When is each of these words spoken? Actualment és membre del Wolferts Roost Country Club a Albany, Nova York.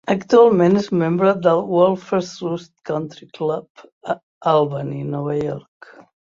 Actualment 0.11 0.79
és 0.79 0.87
membre 1.01 1.33
del 1.47 1.61
Wolferts 1.75 2.33
Roost 2.47 2.73
Country 2.93 3.29
Club 3.37 3.87
a 4.15 4.19
Albany, 4.57 4.99
Nova 5.15 5.41
York. 5.47 5.97